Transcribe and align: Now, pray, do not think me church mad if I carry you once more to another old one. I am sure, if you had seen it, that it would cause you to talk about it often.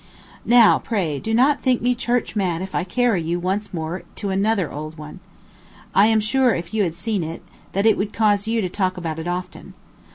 Now, 0.47 0.79
pray, 0.79 1.19
do 1.19 1.31
not 1.31 1.61
think 1.61 1.79
me 1.79 1.93
church 1.93 2.35
mad 2.35 2.63
if 2.63 2.73
I 2.73 2.83
carry 2.83 3.21
you 3.21 3.39
once 3.39 3.71
more 3.71 4.01
to 4.15 4.31
another 4.31 4.71
old 4.71 4.97
one. 4.97 5.19
I 5.93 6.07
am 6.07 6.19
sure, 6.19 6.55
if 6.55 6.73
you 6.73 6.81
had 6.81 6.95
seen 6.95 7.23
it, 7.23 7.43
that 7.73 7.85
it 7.85 7.99
would 7.99 8.11
cause 8.11 8.47
you 8.47 8.61
to 8.61 8.67
talk 8.67 8.97
about 8.97 9.19
it 9.19 9.27
often. 9.27 9.75